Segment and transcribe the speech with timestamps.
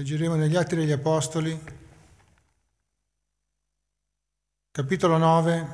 [0.00, 1.60] Leggeremo negli Atti degli Apostoli,
[4.70, 5.68] capitolo 9,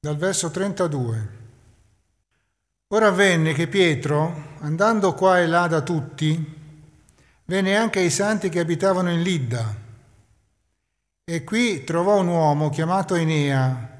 [0.00, 1.28] dal verso 32.
[2.86, 6.58] Ora avvenne che Pietro, andando qua e là da tutti,
[7.44, 9.76] venne anche ai santi che abitavano in Lidda.
[11.24, 13.98] E qui trovò un uomo chiamato Enea,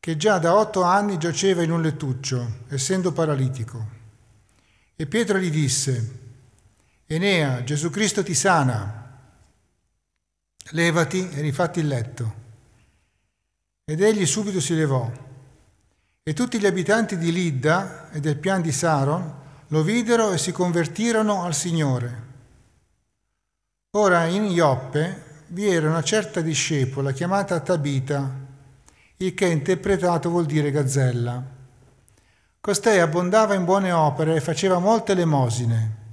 [0.00, 3.86] che già da otto anni giaceva in un lettuccio, essendo paralitico.
[4.96, 6.22] E Pietro gli disse,
[7.06, 9.20] Enea, Gesù Cristo ti sana,
[10.70, 12.42] levati e rifatti il letto.
[13.84, 15.12] Ed egli subito si levò.
[16.22, 20.50] E tutti gli abitanti di Lidda e del pian di Saron lo videro e si
[20.50, 22.22] convertirono al Signore.
[23.96, 28.34] Ora in Ioppe vi era una certa discepola chiamata Tabita,
[29.18, 31.52] il che interpretato vuol dire gazzella.
[32.60, 36.03] Costei abbondava in buone opere e faceva molte lemosine.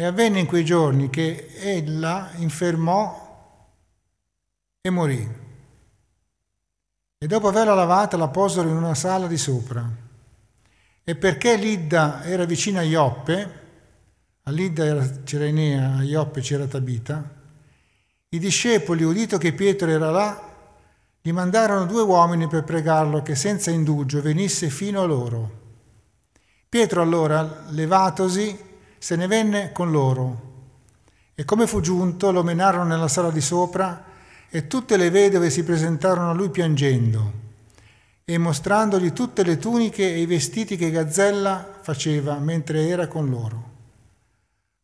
[0.00, 3.74] E avvenne in quei giorni che ella infermò
[4.80, 5.28] e morì.
[7.18, 9.84] E dopo averla lavata la posero in una sala di sopra.
[11.02, 13.60] E perché Lidda era vicina a Ioppe,
[14.44, 17.34] a Lidda c'era Enea, a Ioppe c'era Tabita,
[18.28, 20.54] i discepoli, udito che Pietro era là,
[21.20, 25.50] gli mandarono due uomini per pregarlo che senza indugio venisse fino a loro.
[26.68, 28.66] Pietro allora, levatosi,
[28.98, 30.46] se ne venne con loro.
[31.34, 34.04] E come fu giunto, lo menarono nella sala di sopra
[34.50, 37.46] e tutte le vedove si presentarono a lui piangendo
[38.24, 43.70] e mostrandogli tutte le tuniche e i vestiti che Gazzella faceva mentre era con loro.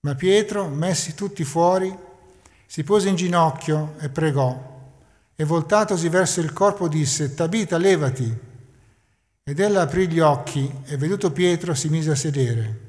[0.00, 1.94] Ma Pietro, messi tutti fuori,
[2.66, 4.72] si pose in ginocchio e pregò
[5.36, 8.52] e voltatosi verso il corpo disse, Tabita, levati.
[9.42, 12.83] Ed ella aprì gli occhi e veduto Pietro si mise a sedere.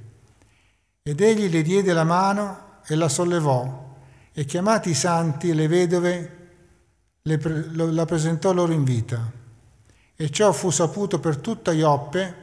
[1.07, 3.95] Ed egli le diede la mano e la sollevò,
[4.31, 6.49] e chiamati i santi e le vedove,
[7.21, 9.31] le pre- la presentò loro in vita.
[10.15, 12.35] E ciò fu saputo per tutta Ioppe,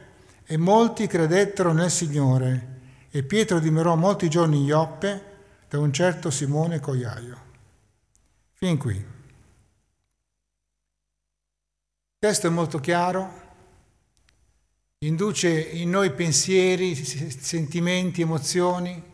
[0.45, 3.07] e molti credettero nel Signore.
[3.11, 5.23] E Pietro dimorò molti giorni in Ioppe
[5.67, 7.37] da un certo Simone Coiaio.
[8.53, 8.95] Fin qui.
[8.95, 9.05] Il
[12.17, 13.41] testo è molto chiaro,
[15.07, 19.11] induce in noi pensieri, sentimenti, emozioni.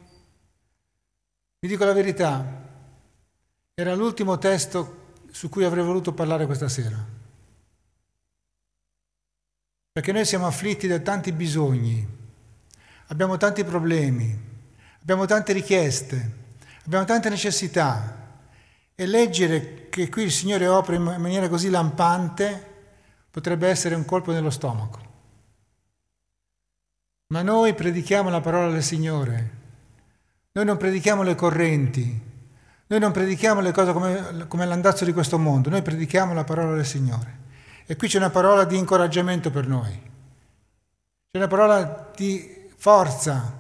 [1.60, 2.68] Vi dico la verità,
[3.74, 7.18] era l'ultimo testo su cui avrei voluto parlare questa sera.
[9.92, 12.08] Perché noi siamo afflitti da tanti bisogni,
[13.08, 14.38] abbiamo tanti problemi,
[15.02, 16.36] abbiamo tante richieste,
[16.86, 18.38] abbiamo tante necessità
[18.96, 22.68] e leggere che qui il Signore opera in maniera così lampante
[23.32, 25.09] potrebbe essere un colpo nello stomaco.
[27.32, 29.58] Ma noi predichiamo la parola del Signore,
[30.54, 32.22] noi non predichiamo le correnti,
[32.88, 36.74] noi non predichiamo le cose come, come l'andazzo di questo mondo, noi predichiamo la parola
[36.74, 37.38] del Signore.
[37.86, 39.92] E qui c'è una parola di incoraggiamento per noi,
[41.30, 43.58] c'è una parola di forza,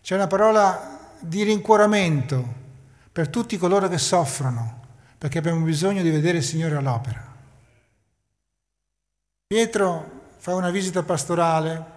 [0.00, 2.54] c'è una parola di rincuoramento
[3.10, 4.80] per tutti coloro che soffrono,
[5.18, 7.34] perché abbiamo bisogno di vedere il Signore all'opera.
[9.44, 11.96] Pietro fa una visita pastorale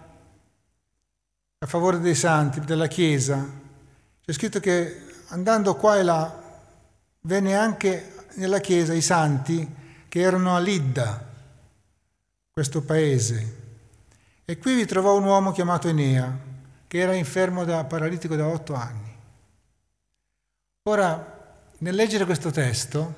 [1.63, 3.47] a favore dei santi, della Chiesa.
[4.25, 6.41] C'è scritto che andando qua e là
[7.22, 9.69] venne anche nella Chiesa i santi
[10.09, 11.23] che erano a Lidda,
[12.50, 13.59] questo paese.
[14.44, 16.35] E qui vi trovò un uomo chiamato Enea,
[16.88, 19.16] che era infermo da paralitico da otto anni.
[20.89, 21.44] Ora,
[21.77, 23.16] nel leggere questo testo,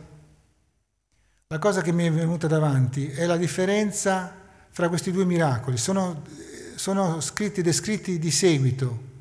[1.47, 4.35] la cosa che mi è venuta davanti è la differenza
[4.69, 5.77] fra questi due miracoli.
[5.77, 9.11] Sono sono scritti descritti di seguito,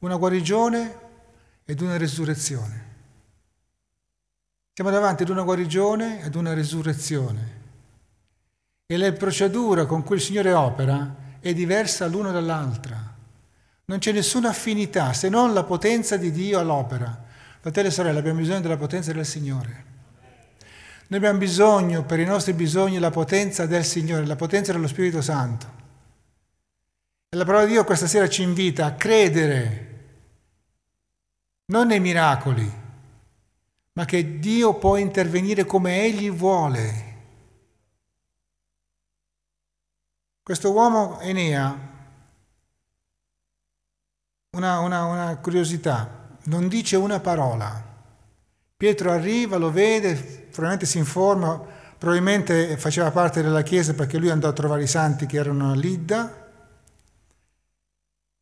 [0.00, 0.98] una guarigione
[1.64, 2.88] ed una resurrezione.
[4.72, 7.58] Siamo davanti ad una guarigione ed una resurrezione.
[8.86, 13.14] E la procedura con cui il Signore opera è diversa l'una dall'altra.
[13.84, 17.24] Non c'è nessuna affinità se non la potenza di Dio all'opera.
[17.60, 19.84] Fratelli e sorelle, abbiamo bisogno della potenza del Signore.
[21.08, 25.20] Noi abbiamo bisogno per i nostri bisogni la potenza del Signore, la potenza dello Spirito
[25.20, 25.79] Santo.
[27.32, 29.86] E la parola di Dio questa sera ci invita a credere
[31.66, 32.68] non nei miracoli,
[33.92, 37.18] ma che Dio può intervenire come Egli vuole.
[40.42, 41.78] Questo uomo Enea,
[44.56, 47.80] una, una, una curiosità, non dice una parola.
[48.76, 51.64] Pietro arriva, lo vede, probabilmente si informa,
[51.96, 55.76] probabilmente faceva parte della chiesa perché lui andò a trovare i santi che erano a
[55.76, 56.39] Lidda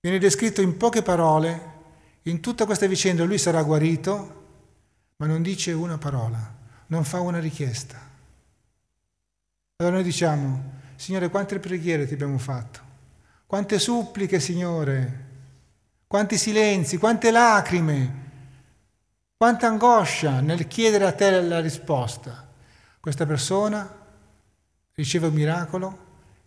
[0.08, 1.76] Viene descritto in poche parole
[2.22, 4.46] In tutta questa vicenda lui sarà guarito,
[5.16, 6.56] ma non dice una parola,
[6.86, 7.98] non fa una richiesta.
[9.76, 12.80] Allora noi diciamo, Signore, quante preghiere ti abbiamo fatto?
[13.46, 15.26] Quante suppliche, Signore?
[16.06, 18.30] Quanti silenzi, quante lacrime,
[19.36, 22.48] quanta angoscia nel chiedere a te la risposta.
[22.98, 24.06] Questa persona
[24.94, 25.98] riceve un miracolo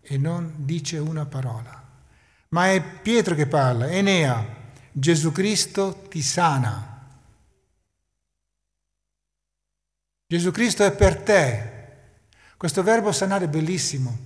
[0.01, 1.80] e non dice una parola.
[2.53, 4.45] Ma è Pietro che parla, Enea,
[4.91, 7.07] Gesù Cristo ti sana.
[10.27, 11.71] Gesù Cristo è per te.
[12.57, 14.17] Questo verbo sanare è bellissimo,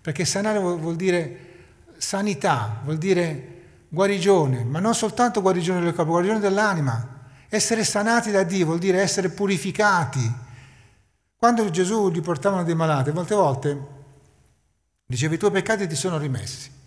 [0.00, 1.50] perché sanare vuol dire
[1.98, 7.20] sanità, vuol dire guarigione, ma non soltanto guarigione del corpo, guarigione dell'anima.
[7.48, 10.32] Essere sanati da Dio vuol dire essere purificati.
[11.36, 13.86] Quando Gesù gli portavano dei malati, molte volte
[15.04, 16.81] diceva i tuoi peccati ti sono rimessi.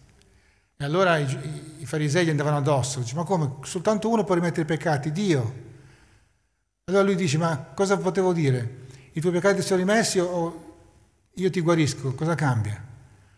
[0.78, 3.56] E allora i, i farisei gli andavano addosso, dice ma come?
[3.64, 5.12] Soltanto uno può rimettere i peccati?
[5.12, 5.64] Dio.
[6.86, 8.84] Allora lui dice ma cosa potevo dire?
[9.14, 10.74] I tuoi peccati sono rimessi o
[11.34, 12.14] io ti guarisco?
[12.14, 12.84] Cosa cambia?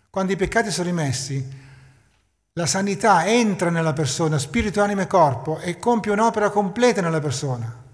[0.10, 1.66] Quando i peccati sono rimessi,
[2.54, 7.86] la sanità entra nella persona, spirito, anima e corpo, e compie un'opera completa nella persona.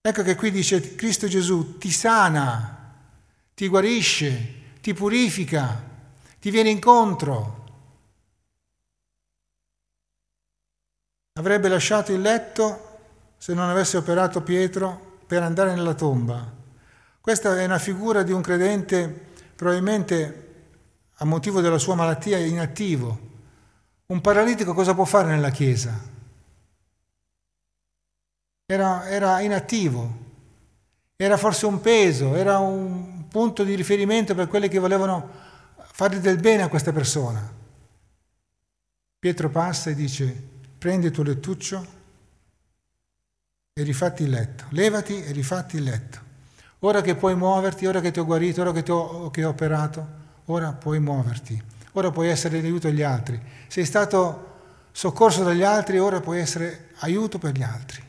[0.00, 2.94] Ecco che qui dice Cristo Gesù ti sana,
[3.54, 5.82] ti guarisce, ti purifica,
[6.40, 7.63] ti viene incontro.
[11.36, 12.98] Avrebbe lasciato il letto
[13.38, 16.48] se non avesse operato Pietro per andare nella tomba.
[17.20, 20.52] Questa è una figura di un credente probabilmente
[21.12, 23.18] a motivo della sua malattia inattivo.
[24.06, 25.92] Un paralitico cosa può fare nella Chiesa?
[28.66, 30.18] Era, era inattivo,
[31.16, 35.30] era forse un peso, era un punto di riferimento per quelli che volevano
[35.82, 37.52] fare del bene a questa persona.
[39.18, 40.52] Pietro passa e dice,
[40.84, 41.86] prendi il tuo lettuccio
[43.72, 46.20] e rifatti il letto, levati e rifatti il letto.
[46.80, 49.48] Ora che puoi muoverti, ora che ti ho guarito, ora che ti ho, che ho
[49.48, 50.06] operato,
[50.44, 51.58] ora puoi muoverti,
[51.92, 53.40] ora puoi essere di aiuto agli altri.
[53.66, 54.58] Sei stato
[54.92, 58.02] soccorso dagli altri, ora puoi essere aiuto per gli altri.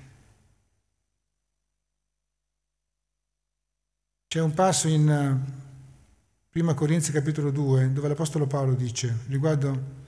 [4.27, 10.03] C'è un passo in 1 eh, Corinzi capitolo 2 dove l'Apostolo Paolo dice riguardo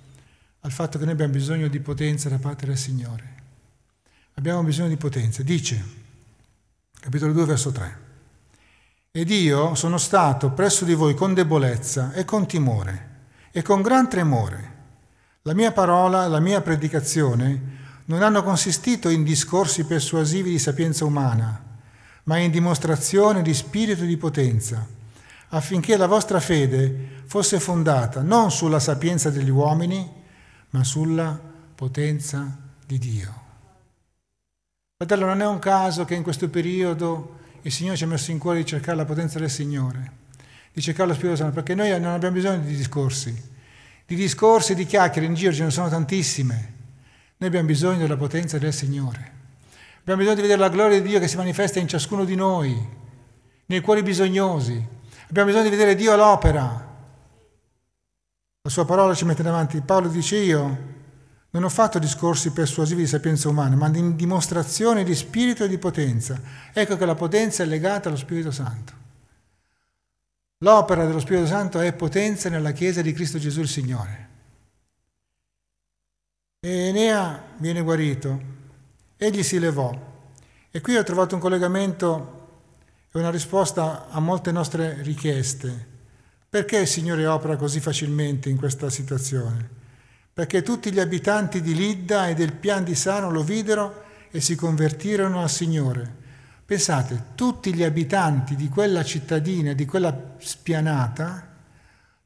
[0.68, 3.36] al fatto che noi abbiamo bisogno di potenza da parte del Signore.
[4.34, 5.42] Abbiamo bisogno di potenza.
[5.42, 5.82] Dice,
[7.00, 7.98] capitolo 2 verso 3.
[9.12, 13.06] Ed io sono stato presso di voi con debolezza e con timore
[13.52, 14.76] e con gran tremore.
[15.44, 17.76] La mia parola la mia predicazione
[18.06, 21.64] non hanno consistito in discorsi persuasivi di sapienza umana,
[22.24, 24.86] ma in dimostrazione di spirito e di potenza,
[25.48, 30.17] affinché la vostra fede fosse fondata non sulla sapienza degli uomini,
[30.72, 31.40] ma sulla
[31.76, 33.46] potenza di Dio.
[34.98, 38.40] Fratello, non è un caso che in questo periodo il Signore ci ha messo in
[38.40, 40.12] cuore di cercare la potenza del Signore,
[40.74, 43.56] di cercare lo Spirito Santo, perché noi non abbiamo bisogno di discorsi,
[44.06, 46.74] di discorsi, di chiacchiere, in giro ce ne sono tantissime.
[47.38, 49.36] Noi abbiamo bisogno della potenza del Signore.
[50.00, 52.76] Abbiamo bisogno di vedere la gloria di Dio che si manifesta in ciascuno di noi,
[53.68, 54.84] nei cuori bisognosi.
[55.30, 56.87] Abbiamo bisogno di vedere Dio all'opera.
[58.68, 59.80] La sua parola ci mette davanti.
[59.80, 60.96] Paolo dice io
[61.52, 65.78] non ho fatto discorsi persuasivi di sapienza umana, ma di dimostrazione di spirito e di
[65.78, 66.38] potenza.
[66.74, 68.92] Ecco che la potenza è legata allo Spirito Santo.
[70.58, 74.30] L'opera dello Spirito Santo è potenza nella Chiesa di Cristo Gesù il Signore.
[76.60, 78.42] E Enea viene guarito,
[79.16, 79.98] egli si levò.
[80.70, 82.48] E qui ho trovato un collegamento
[83.14, 85.96] e una risposta a molte nostre richieste.
[86.50, 89.78] Perché il Signore opera così facilmente in questa situazione?
[90.38, 94.54] perché tutti gli abitanti di Lidda e del Pian di Sano lo videro e si
[94.54, 96.16] convertirono al Signore.
[96.64, 101.56] Pensate, tutti gli abitanti di quella cittadina, di quella spianata,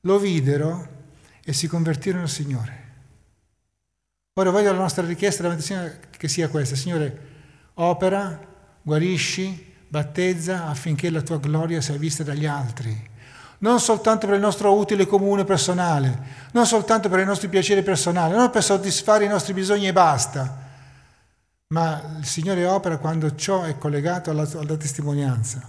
[0.02, 0.90] lo videro
[1.42, 2.90] e si convertirono al Signore.
[4.34, 7.20] Ora voglio la nostra richiesta davanti al Signore che sia questa, Signore,
[7.76, 8.46] opera,
[8.82, 13.11] guarisci, battezza affinché la tua gloria sia vista dagli altri
[13.62, 18.36] non soltanto per il nostro utile comune personale, non soltanto per i nostri piaceri personali,
[18.36, 20.70] non per soddisfare i nostri bisogni e basta,
[21.68, 25.62] ma il Signore opera quando ciò è collegato alla, alla testimonianza.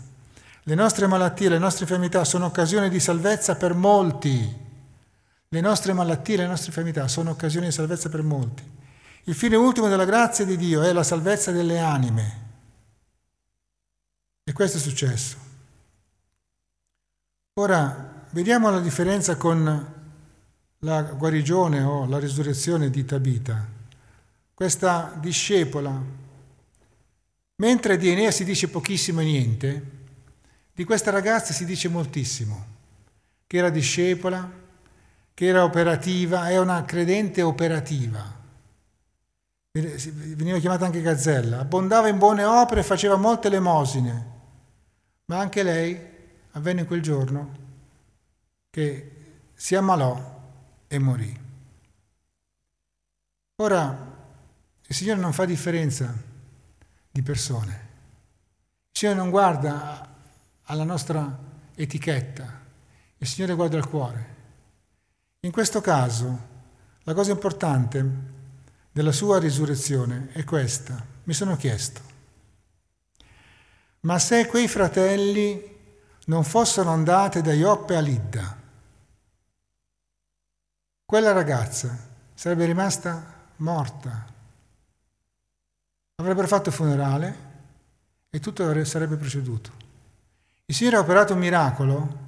[0.64, 4.60] Le nostre malattie, le nostre infermità sono occasioni di salvezza per molti.
[5.48, 8.62] Le nostre malattie, le nostre infermità sono occasioni di salvezza per molti.
[9.24, 12.40] Il fine ultimo della grazia di Dio è la salvezza delle anime.
[14.44, 15.50] E questo è successo.
[17.56, 19.94] Ora, vediamo la differenza con
[20.78, 23.68] la guarigione o la risurrezione di Tabita.
[24.54, 26.02] questa discepola,
[27.56, 29.90] mentre di Enea si dice pochissimo e niente,
[30.72, 32.64] di questa ragazza si dice moltissimo,
[33.46, 34.50] che era discepola,
[35.34, 38.40] che era operativa, è una credente operativa.
[39.72, 44.30] Veniva chiamata anche Gazzella, abbondava in buone opere faceva molte elemosine,
[45.26, 46.11] ma anche lei
[46.52, 47.60] avvenne quel giorno
[48.70, 49.16] che
[49.54, 50.40] si ammalò
[50.88, 51.40] e morì.
[53.56, 54.10] Ora,
[54.86, 56.12] il Signore non fa differenza
[57.10, 57.90] di persone.
[58.90, 60.14] Il Signore non guarda
[60.64, 61.38] alla nostra
[61.74, 62.60] etichetta,
[63.18, 64.34] il Signore guarda il cuore.
[65.40, 66.48] In questo caso,
[67.02, 68.04] la cosa importante
[68.90, 71.04] della sua risurrezione è questa.
[71.24, 72.00] Mi sono chiesto,
[74.00, 75.71] ma se quei fratelli
[76.26, 78.56] non fossero andati da Ioppe a Lidda,
[81.04, 81.96] quella ragazza
[82.34, 84.30] sarebbe rimasta morta
[86.22, 87.50] avrebbero fatto il funerale
[88.30, 89.70] e tutto sarebbe proceduto.
[90.66, 92.18] Il Signore ha operato un miracolo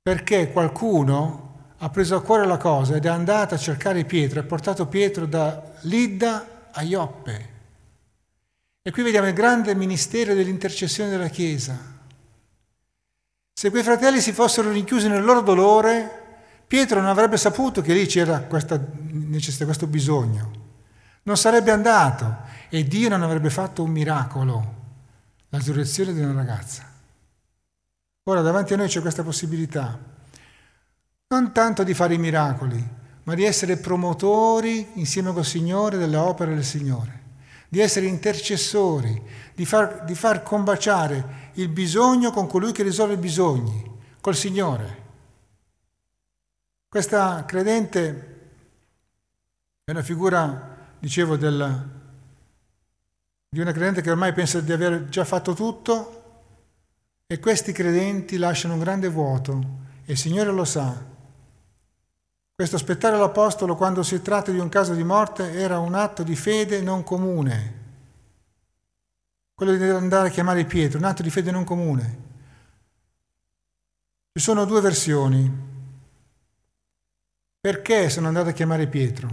[0.00, 1.42] perché qualcuno
[1.78, 5.26] ha preso a cuore la cosa ed è andato a cercare Pietro ha portato Pietro
[5.26, 7.54] da Lidda a Ioppe.
[8.80, 11.94] E qui vediamo il grande ministero dell'intercessione della Chiesa.
[13.58, 16.24] Se quei fratelli si fossero rinchiusi nel loro dolore,
[16.66, 20.50] Pietro non avrebbe saputo che lì c'era questa necessità, questo bisogno.
[21.22, 22.36] Non sarebbe andato
[22.68, 24.74] e Dio non avrebbe fatto un miracolo,
[25.48, 26.82] la risurrezione di una ragazza.
[28.24, 29.98] Ora davanti a noi c'è questa possibilità,
[31.28, 32.86] non tanto di fare i miracoli,
[33.22, 37.22] ma di essere promotori insieme col Signore delle opere del Signore,
[37.68, 39.22] di essere intercessori,
[39.54, 45.04] di far, di far combaciare il bisogno con colui che risolve i bisogni, col Signore.
[46.88, 48.34] Questa credente
[49.84, 51.88] è una figura dicevo, del,
[53.48, 56.22] di una credente che ormai pensa di aver già fatto tutto
[57.26, 61.14] e questi credenti lasciano un grande vuoto e il Signore lo sa.
[62.56, 66.34] Questo aspettare l'Apostolo quando si tratta di un caso di morte era un atto di
[66.34, 67.84] fede non comune.
[69.52, 72.18] Quello di andare a chiamare Pietro, un atto di fede non comune.
[74.32, 75.52] Ci sono due versioni.
[77.60, 79.28] Perché sono andato a chiamare Pietro?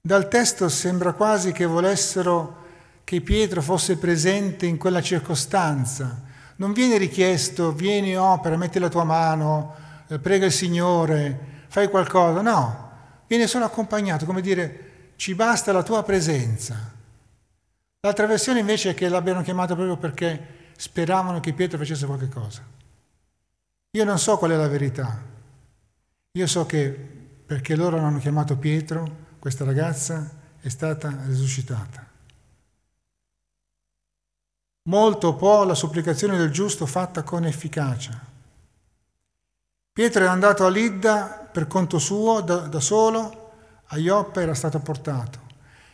[0.00, 2.64] Dal testo sembra quasi che volessero
[3.04, 6.22] che Pietro fosse presente in quella circostanza.
[6.56, 9.74] Non viene richiesto, vieni, opera, metti la tua mano,
[10.08, 12.40] eh, prega il Signore, fai qualcosa.
[12.40, 12.90] No,
[13.26, 16.94] viene solo accompagnato, come dire, ci basta la tua presenza.
[18.00, 22.62] L'altra versione invece è che l'abbiano chiamato proprio perché speravano che Pietro facesse qualche cosa.
[23.90, 25.20] Io non so qual è la verità.
[26.32, 27.14] Io so che
[27.46, 30.30] perché loro hanno chiamato Pietro, questa ragazza
[30.60, 32.06] è stata risuscitata.
[34.88, 38.20] Molto può la supplicazione del giusto fatta con efficacia.
[39.92, 43.52] Pietro è andato a Lidda per conto suo, da, da solo,
[43.86, 45.40] a Ioppe era stato portato.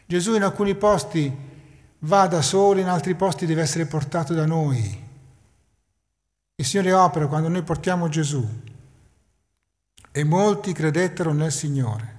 [0.06, 1.32] Gesù in alcuni posti
[2.00, 5.08] va da solo, in altri posti deve essere portato da noi.
[6.56, 8.44] Il Signore opera quando noi portiamo Gesù
[10.10, 12.18] e molti credettero nel Signore.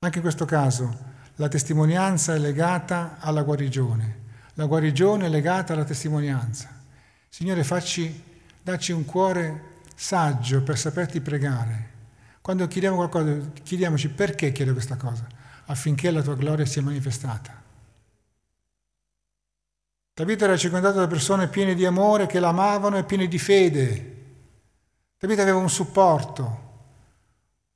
[0.00, 0.94] Anche in questo caso
[1.36, 6.68] la testimonianza è legata alla guarigione, la guarigione è legata alla testimonianza.
[7.30, 8.22] Signore, facci,
[8.62, 11.94] dacci un cuore saggio per saperti pregare.
[12.46, 15.26] Quando chiediamo qualcosa, chiediamoci perché chiedo questa cosa,
[15.64, 17.60] affinché la tua gloria sia manifestata.
[20.14, 24.14] Davide era circondato da persone piene di amore che l'amavano e piene di fede.
[25.18, 26.60] Davide aveva un supporto.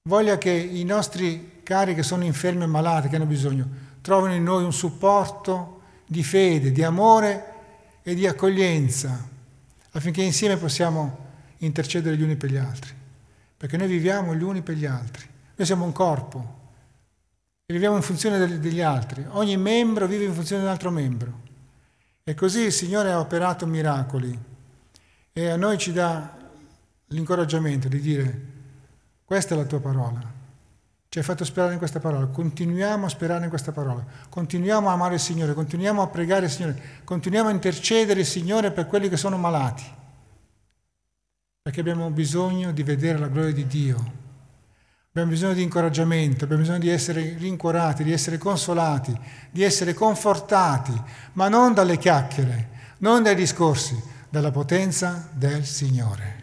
[0.03, 3.69] Voglia che i nostri cari che sono infermi e malati, che hanno bisogno,
[4.03, 7.55] trovano in noi un supporto di fede, di amore
[8.05, 9.29] e di accoglienza,
[9.91, 12.99] affinché insieme possiamo intercedere gli uni per gli altri.
[13.61, 15.29] Perché noi viviamo gli uni per gli altri.
[15.55, 16.59] Noi siamo un corpo.
[17.67, 19.23] E viviamo in funzione degli altri.
[19.33, 21.41] Ogni membro vive in funzione di un altro membro.
[22.25, 24.39] E così il Signore ha operato miracoli.
[25.31, 26.39] E a noi ci dà
[27.09, 28.41] l'incoraggiamento di dire
[29.25, 30.21] questa è la tua parola,
[31.09, 34.93] ci hai fatto sperare in questa parola, continuiamo a sperare in questa parola, continuiamo a
[34.93, 39.09] amare il Signore, continuiamo a pregare il Signore, continuiamo a intercedere il Signore per quelli
[39.09, 39.85] che sono malati,
[41.63, 44.13] perché abbiamo bisogno di vedere la gloria di Dio,
[45.11, 49.15] abbiamo bisogno di incoraggiamento, abbiamo bisogno di essere rincuorati, di essere consolati,
[49.51, 50.99] di essere confortati,
[51.35, 54.01] ma non dalle chiacchiere, non dai discorsi,
[54.31, 56.40] dalla potenza del Signore.